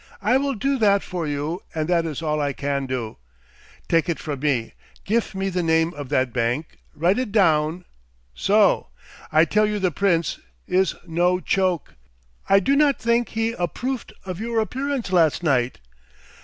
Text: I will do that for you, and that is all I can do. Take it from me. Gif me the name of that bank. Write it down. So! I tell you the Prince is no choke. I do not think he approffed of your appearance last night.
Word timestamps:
I 0.23 0.37
will 0.37 0.55
do 0.55 0.79
that 0.79 1.03
for 1.03 1.27
you, 1.27 1.61
and 1.75 1.87
that 1.87 2.07
is 2.07 2.23
all 2.23 2.41
I 2.41 2.53
can 2.53 2.87
do. 2.87 3.17
Take 3.87 4.09
it 4.09 4.17
from 4.17 4.39
me. 4.39 4.73
Gif 5.05 5.35
me 5.35 5.47
the 5.49 5.61
name 5.61 5.93
of 5.93 6.09
that 6.09 6.33
bank. 6.33 6.79
Write 6.95 7.19
it 7.19 7.31
down. 7.31 7.85
So! 8.33 8.87
I 9.31 9.45
tell 9.45 9.67
you 9.67 9.77
the 9.77 9.91
Prince 9.91 10.39
is 10.65 10.95
no 11.05 11.39
choke. 11.39 11.93
I 12.49 12.59
do 12.59 12.75
not 12.75 12.97
think 12.99 13.29
he 13.29 13.51
approffed 13.51 14.11
of 14.25 14.39
your 14.39 14.59
appearance 14.59 15.11
last 15.11 15.43
night. 15.43 15.79